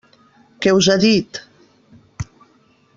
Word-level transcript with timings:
Què 0.65 0.73
us 0.77 0.89
ha 0.93 0.95
dit? 1.03 1.41